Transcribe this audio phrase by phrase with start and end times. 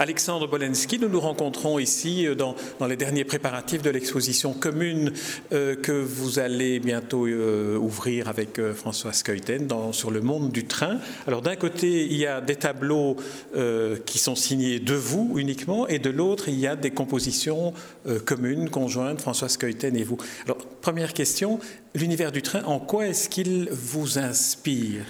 [0.00, 2.56] Alexandre Bolensky, nous nous rencontrons ici euh, dans,
[2.88, 5.12] les derniers préparatifs de l'exposition commune
[5.52, 11.00] euh, que vous allez bientôt euh, ouvrir avec François Skeuten sur le monde du train.
[11.26, 13.16] Alors d'un côté, il y a des tableaux
[14.06, 17.74] qui sont signés de vous uniquement, et de l'autre, il y a des compositions
[18.24, 20.16] communes, conjointes, François Skeuten et vous.
[20.46, 21.60] Alors première question,
[21.94, 25.04] l'univers du train, en quoi est-ce qu'il vous inspire?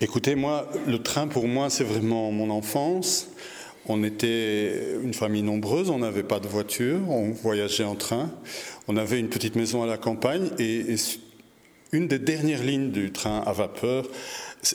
[0.00, 3.28] Écoutez, moi, le train pour moi, c'est vraiment mon enfance.
[3.88, 8.30] On était une famille nombreuse, on n'avait pas de voiture, on voyageait en train.
[8.88, 10.96] On avait une petite maison à la campagne et,
[11.92, 14.06] une des dernières lignes du train à vapeur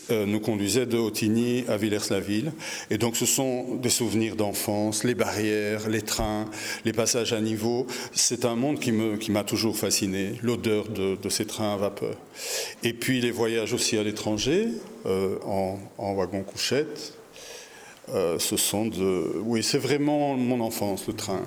[0.10, 2.54] euh, nous conduisait de Hautigny à Villers-la-Ville.
[2.90, 6.46] Et donc ce sont des souvenirs d'enfance, les barrières, les trains,
[6.86, 7.86] les passages à niveau.
[8.14, 12.16] C'est un monde qui m'a qui toujours fasciné, l'odeur de, ces trains à vapeur.
[12.84, 14.70] Et puis les voyages aussi à l'étranger,
[15.06, 17.18] euh, en, en wagon couchette,
[18.10, 19.40] euh, ce sont de...
[19.44, 21.42] Oui, c'est vraiment mon enfance, le train.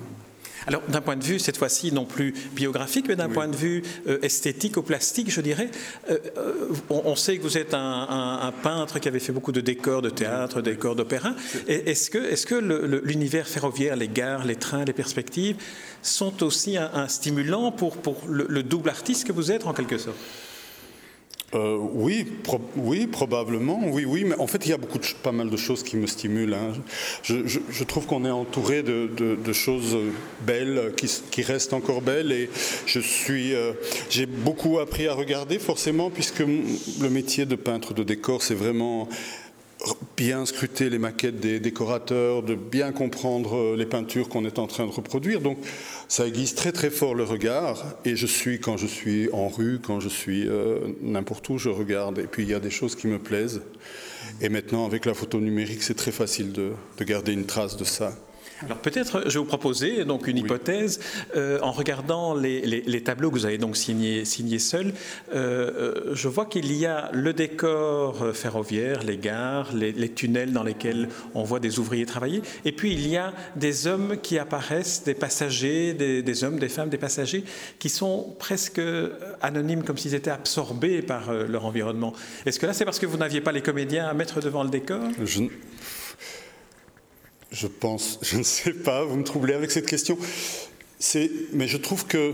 [0.67, 3.83] Alors, d'un point de vue, cette fois-ci, non plus biographique, mais d'un point de vue
[4.07, 5.69] euh, esthétique ou plastique, je dirais,
[6.09, 6.17] euh,
[6.89, 10.61] on, sait que vous êtes un, peintre qui avait fait beaucoup de décors de théâtre,
[10.61, 11.35] de décors d'opéra.
[11.67, 12.55] Est-ce que, est que
[13.03, 15.57] l'univers ferroviaire, les gares, les trains, les perspectives
[16.01, 20.17] sont aussi un, stimulant pour, pour le double artiste que vous êtes, en quelque sorte?
[21.55, 22.27] Euh, oui,
[22.75, 25.57] oui, probablement, oui, oui, mais en fait, il y a beaucoup de, pas mal de
[25.57, 26.53] choses qui me stimulent.
[26.53, 26.73] Hein.
[27.23, 29.97] Je, trouve qu'on est entouré de, choses
[30.41, 32.49] belles, qui, restent encore belles, et
[32.85, 33.71] je suis, euh,
[34.09, 39.07] j'ai beaucoup appris à regarder, forcément, puisque le métier de peintre de décor, c'est vraiment
[40.15, 44.85] bien scruter les maquettes des décorateurs, de bien comprendre les peintures qu'on est en train
[44.85, 45.41] de reproduire.
[45.41, 45.57] Donc
[46.07, 49.79] ça aiguise très très fort le regard et je suis, quand je suis en rue,
[49.79, 52.19] quand je suis euh, n'importe où, je regarde.
[52.19, 53.61] Et puis il y a des choses qui me plaisent.
[54.41, 58.13] Et maintenant avec la photo numérique, c'est très facile de garder une trace de ça.
[58.63, 61.01] Alors peut-être je vais vous proposer donc une hypothèse
[61.35, 64.93] euh, en regardant les, tableaux que vous avez donc signés, signés seuls.
[65.33, 70.63] Euh, euh, je vois qu'il y a le décor ferroviaire, les gares, les, tunnels dans
[70.63, 75.03] lesquels on voit des ouvriers travailler, et puis il y a des hommes qui apparaissent,
[75.03, 77.43] des passagers, des, hommes, des femmes, des passagers
[77.79, 78.81] qui sont presque
[79.41, 82.13] anonymes, comme s'ils étaient absorbés par leur environnement.
[82.45, 84.69] Est-ce que là c'est parce que vous n'aviez pas les comédiens à mettre devant le
[84.69, 85.01] décor?
[85.23, 85.43] Je
[87.67, 90.17] pense, je ne sais pas, vous me troublez avec cette question.
[91.53, 92.33] Mais je trouve que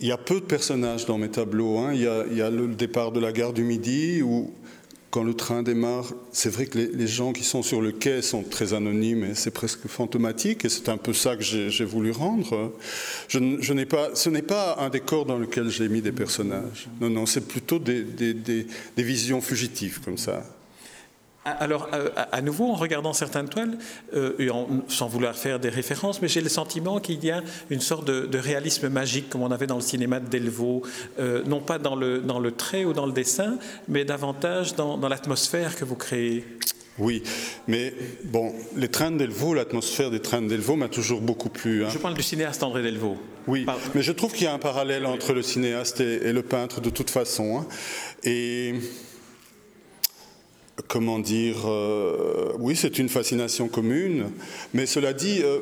[0.00, 1.78] il y a peu de personnages dans mes tableaux.
[1.78, 1.92] Hein.
[1.92, 4.50] Il, y a, le départ de la gare du Midi où,
[5.10, 8.42] quand le train démarre, c'est vrai que les, gens qui sont sur le quai sont
[8.42, 10.64] très anonymes et c'est presque fantomatique.
[10.64, 12.72] Et c'est un peu ça que j'ai voulu rendre.
[13.28, 16.88] Je, ce n'est pas un décor dans lequel j'ai mis des personnages.
[17.00, 20.44] Non, non, c'est plutôt des visions fugitives comme ça.
[21.44, 23.78] Alors, euh, à nouveau, en regardant certaines toiles,
[24.14, 24.32] euh,
[24.88, 28.38] sans vouloir faire des références, mais j'ai le sentiment qu'il y a une sorte de,
[28.38, 30.82] réalisme magique, comme on avait dans le cinéma de Delvaux,
[31.18, 33.56] euh, non pas dans le, dans le trait ou dans le dessin,
[33.88, 36.44] mais davantage dans, l'atmosphère que vous créez.
[36.98, 37.22] Oui,
[37.66, 41.84] mais bon, les trains de Delvaux, l'atmosphère des trains de Delvaux m'a toujours beaucoup plu.
[41.84, 41.88] Hein.
[41.90, 43.16] Je parle du cinéaste André Delvaux.
[43.46, 43.64] Oui,
[43.94, 46.90] mais je trouve qu'il y a un parallèle entre le cinéaste et, le peintre de
[46.90, 47.60] toute façon.
[47.60, 47.66] Hein.
[48.24, 48.74] Et
[50.90, 54.32] comment dire, euh, oui, c'est une fascination commune,
[54.74, 55.60] mais cela dit, euh,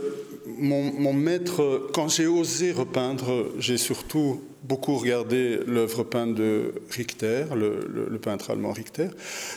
[0.56, 8.18] mon, maître, quand j'ai osé repeindre, j'ai surtout beaucoup regardé l'œuvre peinte de Richter, le,
[8.18, 9.08] peintre allemand Richter,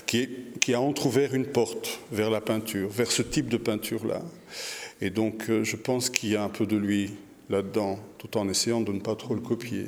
[0.05, 0.27] qui,
[0.73, 4.23] a entrouvert une porte vers la peinture, vers ce type de peinture-là.
[4.99, 7.11] Et donc, euh, je pense qu'il y a un peu de lui
[7.51, 9.87] là-dedans, tout en essayant de ne pas trop le copier.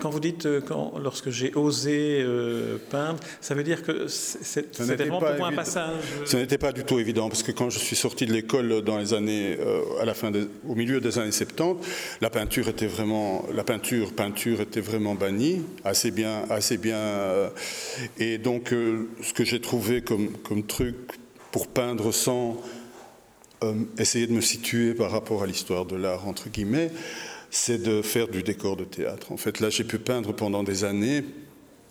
[0.00, 4.84] Quand, vous dites, euh, quand, lorsque j'ai osé euh, peindre, ça veut dire que c'était
[4.94, 7.70] vraiment pour moi un passage euh, Ce n'était pas du tout évident, parce que quand
[7.70, 9.58] je suis sorti de l'école dans les années,
[10.00, 10.30] à la fin
[10.68, 11.86] au milieu des années 70,
[12.20, 17.50] la peinture était vraiment, la peinture, peinture était vraiment bannie, assez bien, assez bien.
[18.18, 20.96] et donc, ce que j'ai trouvé comme, comme truc
[21.50, 22.60] pour peindre sans
[23.62, 26.90] euh, essayer de me situer par rapport à l'histoire de l'art, entre guillemets,
[27.50, 29.32] c'est de faire du décor de théâtre.
[29.32, 31.24] En fait, là, j'ai pu peindre pendant des années,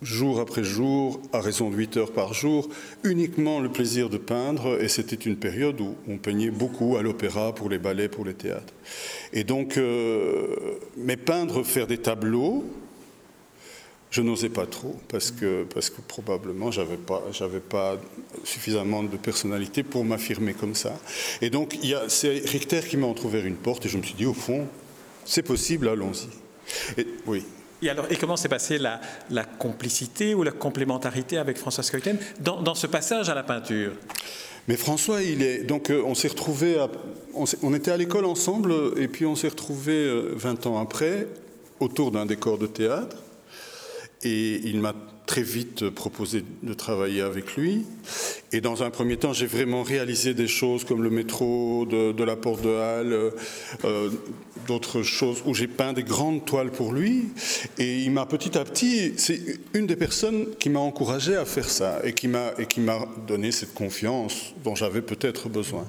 [0.02, 2.70] jour après jour, à raison de 8 heures par jour,
[3.04, 7.54] uniquement le plaisir de peindre, et c'était une période où on peignait beaucoup à l'opéra,
[7.54, 8.74] pour les ballets, pour les théâtres.
[9.34, 10.56] Et donc, euh,
[10.98, 12.64] mais peindre, faire des tableaux,
[14.12, 17.98] je n'osais pas trop parce que, parce que probablement j'avais pas, j'avais pas
[18.44, 20.98] suffisamment de personnalité pour m'affirmer comme ça.
[21.42, 21.78] Et donc
[22.08, 24.68] c'est Richter qui m'a entrouvert une porte et je me suis dit au fond,
[25.26, 27.06] c'est possible, allons-y.
[27.28, 27.46] Oui.
[27.82, 29.00] Et alors, et comment s'est passée la,
[29.58, 33.94] complicité ou la complémentarité avec François Skeuten dans, ce passage à la peinture?
[34.68, 36.78] Mais François, il est donc euh, on s'est retrouvé,
[37.34, 41.28] on, était à l'école ensemble et puis on s'est retrouvé 20 ans après
[41.80, 43.18] autour d'un décor de théâtre
[44.24, 44.94] et il m'a
[45.30, 47.86] très vite proposé de travailler avec lui.
[48.52, 52.36] Et dans un premier temps, j'ai vraiment réalisé des choses comme le métro de, la
[52.36, 53.32] Porte de Halle,
[53.86, 54.10] euh,
[54.66, 57.26] d'autres choses où j'ai peint des grandes toiles pour lui.
[57.78, 59.40] Et il m'a petit à petit, c'est
[59.76, 63.08] une des personnes qui m'a encouragé à faire ça et qui m'a et qui m'a
[63.28, 65.86] donné cette confiance dont j'avais peut-être besoin.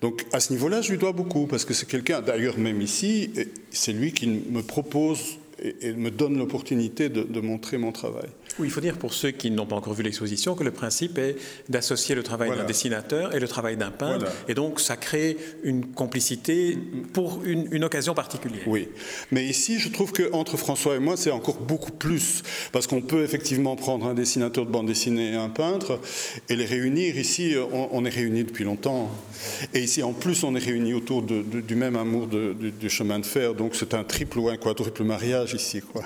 [0.00, 3.32] Donc à ce niveau-là, je lui dois beaucoup parce que c'est quelqu'un, d'ailleurs même ici,
[3.70, 8.28] c'est lui qui me propose et, me donne l'opportunité de, montrer mon travail.
[8.58, 11.18] Oui, il faut dire pour ceux qui n'ont pas encore vu l'exposition que le principe
[11.18, 11.36] est
[11.68, 15.86] d'associer le travail d'un dessinateur et le travail d'un peintre, et donc ça crée une
[15.86, 16.76] complicité
[17.12, 18.66] pour une, occasion particulière.
[18.66, 18.88] Oui,
[19.30, 23.22] mais ici je trouve qu'entre François et moi c'est encore beaucoup plus, parce qu'on peut
[23.22, 26.00] effectivement prendre un dessinateur de bande dessinée et un peintre
[26.48, 27.16] et les réunir.
[27.16, 29.10] Ici on, est réunis depuis longtemps,
[29.72, 33.54] et ici en plus on est réunis autour du même amour du chemin de fer,
[33.54, 35.80] donc c'est un triple ou un quadruple mariage ici.
[35.80, 36.02] Quoi.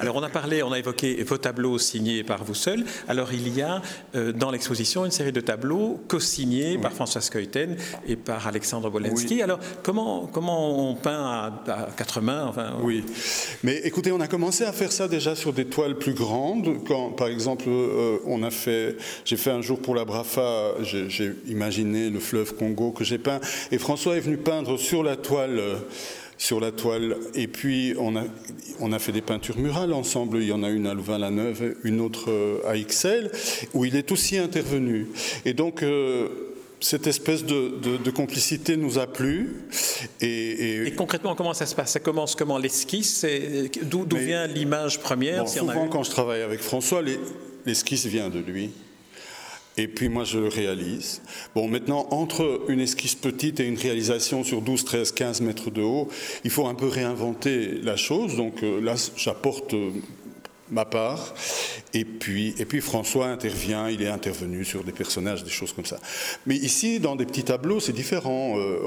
[0.00, 2.84] Alors on a parlé, on a évoqué vos tableaux signés par vous seul.
[3.08, 3.82] Alors il y a
[4.14, 9.42] euh, dans l'exposition une série de tableaux co-signés par François Skeuten et par Alexandre Bolensky.
[9.42, 13.04] Alors comment, comment on peint à, quatre mains enfin, Oui,
[13.62, 16.84] mais écoutez, on a commencé à faire ça déjà sur des toiles plus grandes.
[16.86, 21.32] Quand par exemple euh, on a fait, j'ai fait un jour pour la Brafa, j'ai
[21.48, 23.40] imaginé le fleuve Congo que j'ai peint
[23.70, 25.58] et François est venu peindre sur la toile.
[25.58, 25.76] Euh,
[26.38, 27.16] sur la toile.
[27.34, 28.24] Et puis, on a,
[28.80, 30.38] on a fait des peintures murales ensemble.
[30.38, 33.30] Il y en a une à Louvain-la-Neuve, une autre euh, à Ixelles,
[33.74, 35.08] où il est aussi intervenu.
[35.44, 36.28] Et donc, euh,
[36.80, 39.64] cette espèce de, complicité nous a plu.
[40.20, 41.92] Et, concrètement, comment ça se passe?
[41.92, 42.58] Ça commence comment?
[42.58, 43.24] L'esquisse
[43.82, 47.02] D'où vient l'image première Souvent, quand je travaille avec François,
[47.64, 48.70] l'esquisse vient de lui.
[49.78, 51.20] Et puis moi, je le réalise.
[51.54, 55.82] Bon, maintenant, entre une esquisse petite et une réalisation sur 12, 13, 15 mètres de
[55.82, 56.08] haut,
[56.44, 58.36] il faut un peu réinventer la chose.
[58.36, 59.90] Donc euh, là, j'apporte euh,
[60.70, 61.34] ma part.
[61.92, 65.84] Et puis, et puis François intervient, il est intervenu sur des personnages, des choses comme
[65.84, 66.00] ça.
[66.46, 68.58] Mais ici, dans des petits tableaux, c'est différent.
[68.58, 68.78] Euh,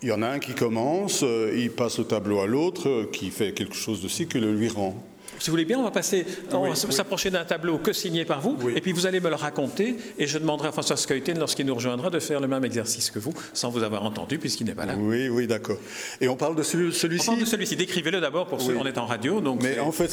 [0.00, 1.24] il y en a un qui commence,
[1.54, 4.68] il passe le tableau à l'autre, qui fait quelque chose de ci, que le lui
[4.68, 5.00] rend.
[5.38, 8.40] Si vous voulez bien, on va passer, on va s'approcher d'un tableau que signé par
[8.40, 11.66] vous, et puis vous allez me le raconter, et je demanderai à François Skeuten, lorsqu'il
[11.66, 14.74] nous rejoindra, de faire le même exercice que vous, sans vous avoir entendu, puisqu'il n'est
[14.74, 14.94] pas là.
[14.96, 15.78] Oui, oui, d'accord.
[16.20, 17.06] Et on parle de celui-ci?
[17.20, 17.76] On parle de celui-ci.
[17.76, 19.40] Décrivez-le d'abord pour ceux qui est en radio.
[19.40, 20.10] Donc Mais en fait,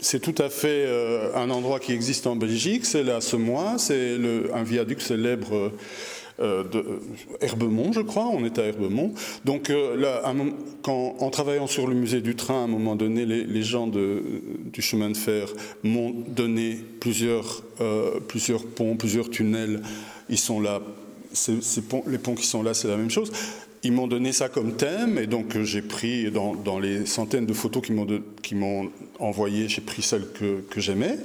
[0.00, 2.86] c'est tout à fait euh, un endroit qui existe en Belgique.
[2.86, 4.16] C'est la Semois, c'est
[4.54, 5.54] un viaduc célèbre.
[5.54, 5.72] Euh,
[6.38, 7.00] de euh,
[7.40, 9.14] Herbemont, je crois, on est à Herbemont.
[9.44, 10.22] Donc euh, là,
[10.82, 14.82] quand, en travaillant sur le musée du train, à un moment donné, les, gens du
[14.82, 15.48] chemin de fer
[15.82, 17.62] m'ont donné plusieurs,
[18.28, 19.82] plusieurs ponts, plusieurs tunnels.
[20.28, 20.80] Ils sont là.
[22.06, 23.32] les ponts qui sont là, c'est la même chose.
[23.86, 27.84] Ils m'ont donné ça comme thème et donc j'ai pris dans, les centaines de photos
[28.42, 28.90] qu'ils m'ont
[29.20, 31.16] envoyées, j'ai pris celle que, j'aimais.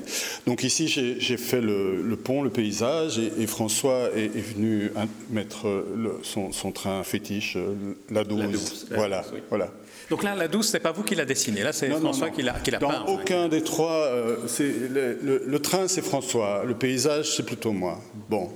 [0.46, 4.92] Donc ici j'ai fait le, pont, le paysage et, François est, venu
[5.32, 5.84] mettre
[6.22, 8.86] son, train fétiche, euh, la douce.
[8.92, 9.72] voilà, voilà.
[10.12, 12.54] Donc là, la douce, c'est pas vous qui l'a dessiné, là c'est François qui l'a
[12.54, 12.78] peint.
[12.80, 18.00] Dans aucun des trois, euh, le, le train c'est François, le paysage c'est plutôt moi.
[18.30, 18.52] Bon,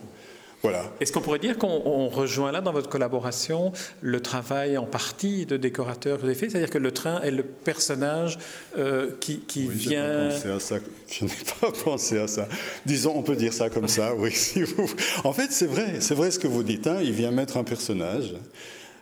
[1.00, 5.58] est-ce qu'on pourrait dire qu'on rejoint là dans votre collaboration le travail en partie de
[5.58, 6.50] décorateur que vous avez fait?
[6.50, 8.38] C'est-à-dire que le train est le personnage
[8.78, 10.30] euh, qui, qui oui, vient.
[10.30, 10.76] Pensé à ça.
[11.12, 11.32] Je n'ai
[11.62, 12.48] pas pensé à ça.
[12.86, 14.34] Disons, on peut dire ça comme ça, oui.
[15.24, 16.88] En fait, c'est vrai, c'est vrai ce que vous dites.
[16.88, 17.00] Hein.
[17.02, 18.34] Il vient mettre un personnage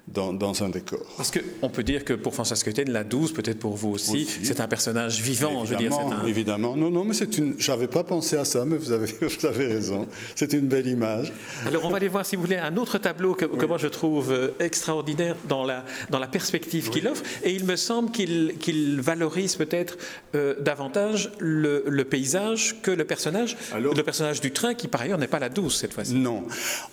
[0.08, 1.00] dans, un décor.
[1.16, 4.60] Parce qu'on peut dire que pour François Skeuten, la douce, peut-être pour vous aussi, c'est
[4.60, 5.92] un personnage vivant, je veux dire.
[6.28, 7.56] Évidemment, non, non, mais c'est une.
[7.58, 10.08] J'avais pas pensé à ça, mais vous avez, vous avez raison.
[10.36, 11.32] C'est une belle image.
[11.66, 14.32] Alors on va aller voir, si vous voulez, un autre tableau que, moi je trouve
[14.32, 19.56] euh, extraordinaire dans la, dans la perspective qu'il offre, et il me semble qu'il valorise
[19.56, 19.98] peut-être
[20.36, 25.28] euh, davantage le, paysage que le personnage, le personnage du train, qui par ailleurs n'est
[25.28, 26.14] pas la douce cette fois-ci.
[26.14, 26.44] Non,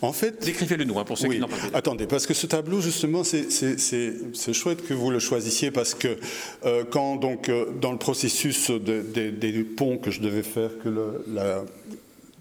[0.01, 0.43] en fait.
[0.45, 1.77] Décrivez-le nous, hein, pour ceux qui n'en parlent pas.
[1.77, 6.17] Attendez, parce que ce tableau, justement justement, c'est chouette que vous le choisissiez parce que
[6.65, 11.63] euh, quand, euh, dans le processus des ponts que je devais faire, que la,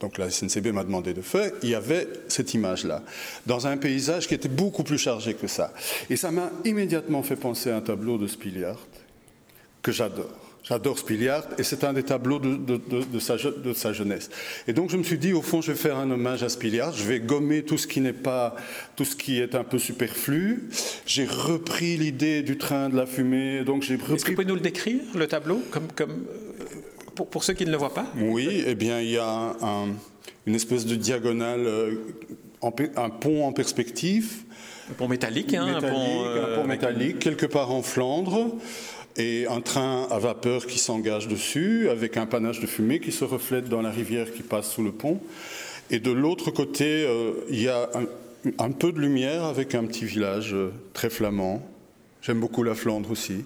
[0.01, 3.03] donc SNCB m'a demandé de faire, il y avait cette image-là,
[3.47, 5.73] dans un paysage qui était beaucoup plus chargé que ça.
[6.09, 8.81] Et ça m'a immédiatement fait penser à un tableau de Spiliart,
[9.83, 10.50] que j'adore.
[10.63, 14.31] J'adore Spiliard et c'est un des tableaux de, sa, de, sa, jeunesse.
[14.69, 16.93] Et donc je me suis dit, au fond, je vais faire un hommage à Spiliard.
[16.93, 18.55] Je vais gommer tout ce qui n'est pas,
[18.95, 20.69] tout ce qui est un peu superflu.
[21.07, 23.65] J'ai repris l'idée du train de la fumée.
[23.65, 24.15] Donc j'ai repris.
[24.15, 26.27] Est-ce que vous pouvez nous le décrire, le tableau, comme, comme
[27.15, 28.07] pour, pour, ceux qui ne le voient pas?
[28.19, 29.57] Oui, eh bien il y a
[30.47, 31.95] une espèce de diagonale, euh,
[32.63, 34.45] un pont en perspective.
[34.91, 38.57] Un pont métallique, hein, un pont, un pont euh, métallique, quelque part en Flandre
[39.21, 43.25] et un train à vapeur qui s'engage dessus, avec un panache de fumée qui se
[43.25, 45.21] reflète dans la rivière qui passe sous le pont.
[45.91, 47.91] Et de l'autre côté, euh, il y a
[48.59, 51.63] un, peu de lumière avec un petit village euh, très flamand.
[52.23, 53.45] J'aime beaucoup la Flandre aussi.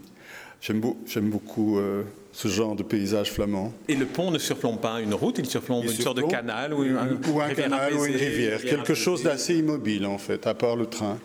[0.60, 3.72] J'aime beaucoup euh, ce genre de paysage flamand.
[3.88, 6.82] Et le pont ne surplombe pas une route, il surplombe une sorte de canal ou,
[6.82, 10.76] un, ou un canal ou une rivière, quelque chose d'assez immobile en fait, à part
[10.76, 11.18] le train.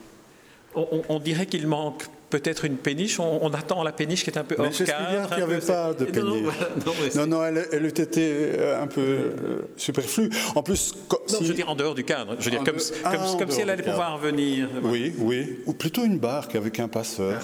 [0.75, 3.19] on dirait qu'il manque peut-être une péniche.
[3.19, 5.29] On, attend la péniche qui est un peu hors cadre.
[5.31, 7.15] il n'y avait pas de péniche.
[7.15, 10.29] Non, non, elle, elle, eût été euh, un peu euh, superflue.
[10.55, 12.35] En plus, non, je veux dire en dehors du cadre.
[12.39, 14.69] Je veux dire comme, ah, comme, si elle allait pouvoir venir.
[14.83, 15.59] Oui, oui.
[15.65, 17.41] Ou plutôt une barque avec un passeur.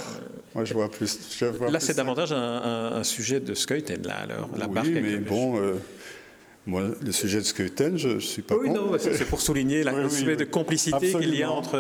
[0.53, 1.41] Moi, je vois plus.
[1.69, 4.49] là, c'est davantage un, sujet de Skeuten, là, alors.
[4.57, 5.59] La oui, mais bon.
[5.59, 5.73] Euh,
[6.67, 8.55] moi, le sujet de Skeuten, je ne suis pas.
[8.55, 11.79] Oui, non, c'est pour souligner la de complicité qu'il y a entre,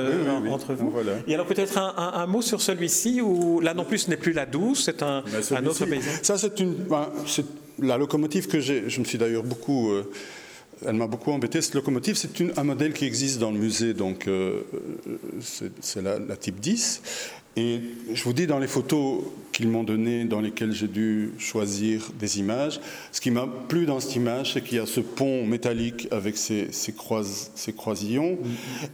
[0.49, 0.93] entre vous.
[1.27, 4.45] Et alors, peut-être un, mot sur celui-ci, où là non plus, ce n'est plus la
[4.45, 6.19] douce, c'est un, un, autre paysage.
[6.21, 6.73] Ça, c'est une.
[6.73, 7.09] Ben,
[7.79, 8.89] la locomotive que j'ai.
[8.89, 9.91] Je me suis d'ailleurs beaucoup.
[9.91, 10.11] Euh,
[10.85, 11.61] elle m'a beaucoup embêté.
[11.61, 14.61] Cette locomotive, c'est un modèle qui existe dans le musée, donc euh,
[15.07, 15.17] euh,
[15.81, 17.01] c'est la, la, type 10.
[17.57, 17.79] Et
[18.13, 22.39] je vous dis, dans les photos qu'ils m'ont données, dans lesquelles j'ai dû choisir des
[22.39, 22.81] images,
[23.13, 26.35] ce qui m'a plu dans cette image, c'est qu'il y a ce pont métallique avec
[26.35, 26.91] ses, ses,
[27.73, 28.37] croisillons,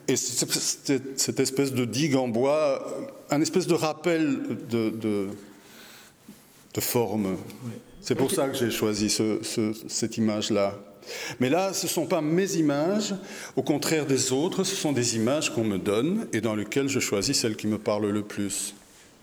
[0.08, 2.86] et cette, espèce de digue en bois,
[3.32, 4.40] un espèce de rappel
[4.70, 5.28] de, de,
[6.80, 7.38] forme.
[8.02, 9.10] C'est pour ça que j'ai choisi
[9.88, 10.80] cette image-là.
[11.40, 13.16] Mais là, ce ne sont pas mes images,
[13.56, 17.00] au contraire des autres, ce sont des images qu'on me donne et dans lesquelles je
[17.00, 18.74] choisis celles qui me parlent le plus.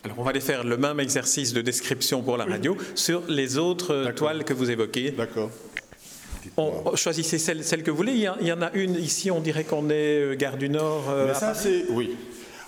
[0.04, 3.58] Alors on va aller faire le même exercice de description pour la radio sur les
[3.58, 5.10] autres toiles que vous évoquez.
[5.10, 5.50] D'accord.
[6.94, 8.12] choisissez celle, celle, que vous voulez.
[8.12, 11.10] Il y, en a une ici, on dirait qu'on est euh, Gare du Nord.
[11.10, 11.86] Euh, ça, c'est.
[11.90, 12.16] Oui.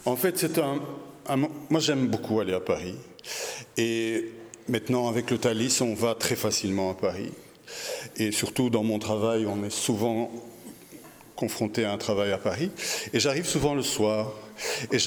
[0.04, 0.80] En fait, c'est un,
[1.28, 1.36] un.
[1.36, 2.96] Moi, j'aime beaucoup aller à Paris.
[3.76, 4.32] Et
[4.68, 7.30] maintenant, avec le Thalys, on va très facilement à Paris.
[8.16, 10.30] Et surtout dans mon travail, on est souvent
[11.36, 12.70] confronté à un travail à Paris.
[13.12, 14.32] Et j'arrive souvent le soir.
[14.92, 14.98] Et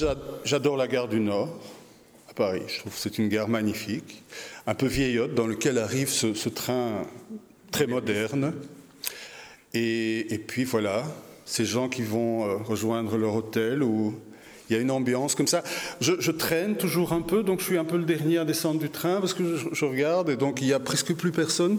[0.44, 1.48] j'adore la gare du Nord
[2.28, 2.62] à Paris.
[2.66, 4.22] Je trouve que c'est une gare magnifique,
[4.66, 7.02] un peu vieillotte, dans lequel arrive ce, train
[7.70, 8.52] très moderne.
[9.74, 11.04] Et, puis voilà,
[11.44, 14.14] ces gens qui vont euh, rejoindre leur hôtel où
[14.68, 15.62] il y a une ambiance comme ça.
[16.00, 18.90] Je, traîne toujours un peu, donc je suis un peu le dernier à descendre du
[18.90, 19.42] train parce que
[19.72, 21.78] je, regarde et donc il n'y a presque plus personne.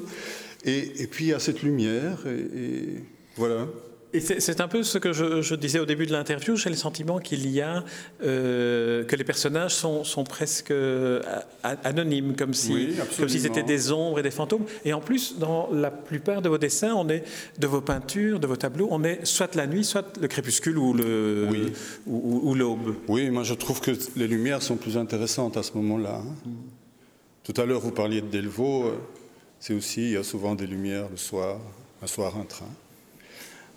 [0.66, 3.04] Et, puis il y a cette lumière, et,
[3.38, 3.68] voilà.
[4.16, 6.56] Et c'est un peu ce que je, disais au début de l'interview.
[6.56, 7.84] J'ai le sentiment qu'il y a
[8.24, 11.22] euh, que les personnages sont, sont presque euh,
[11.64, 14.64] anonymes, comme si, comme si c'était des ombres et des fantômes.
[14.86, 17.24] Et en plus, dans la plupart de vos dessins, on est
[17.60, 20.94] de vos peintures, de vos tableaux, on est soit la nuit, soit le crépuscule ou
[20.94, 21.50] le
[22.08, 22.96] ou, l'aube.
[23.10, 26.22] Oui, moi je trouve que les lumières sont plus intéressantes à ce moment-là.
[26.22, 26.52] Hein.
[27.44, 28.92] Tout à l'heure, vous parliez de Delvaux.
[29.66, 31.60] C'est aussi, il y a souvent des lumières le soir,
[32.00, 32.70] un soir, un train.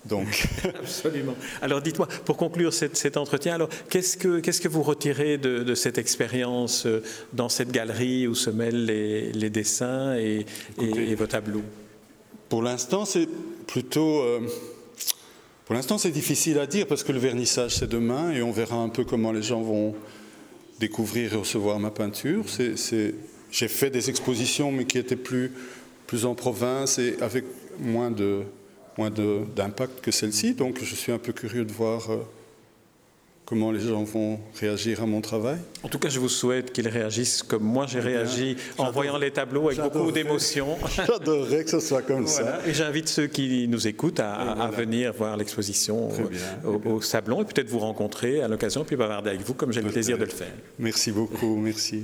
[0.05, 0.47] Donc.
[0.63, 1.33] Absolument.
[1.63, 5.97] Alors dites-moi, pour conclure cet, entretien, alors qu'est-ce que, qu'est-ce que vous retirez de, cette
[5.97, 7.01] expérience euh,
[7.33, 10.45] dans cette galerie où se mêlent les, dessins et,
[11.15, 11.63] vos tableaux?
[12.49, 13.27] Pour l'instant, c'est
[13.65, 14.21] plutôt.
[14.21, 14.41] Euh,
[15.65, 18.75] pour l'instant, c'est difficile à dire parce que le vernissage, c'est demain et on verra
[18.75, 19.95] un peu comment les gens vont
[20.79, 22.43] découvrir et recevoir ma peinture.
[22.47, 23.15] C'est,
[23.51, 25.51] j'ai fait des expositions, mais qui étaient plus
[26.09, 27.45] plus en province et avec
[27.79, 28.41] moins de
[28.97, 30.55] moins d'impact que celle-ci.
[30.55, 32.17] Donc je suis un peu curieux de voir euh,
[33.45, 35.59] comment les gens vont réagir à mon travail.
[35.83, 39.19] En tout cas, je vous souhaite qu'ils réagissent comme moi j'ai eh réagi en voyant
[39.19, 40.79] les tableaux avec beaucoup d'émotion.
[40.95, 42.59] J'adorerais que ce soit comme ça.
[42.65, 46.09] Et j'invite ceux qui nous écoutent à, venir voir l'exposition
[46.65, 49.83] au, au, Sablon et peut-être vous rencontrer à l'occasion puis bavarder avec vous comme j'ai
[49.83, 50.53] le plaisir de le faire.
[50.79, 52.03] Merci beaucoup, merci.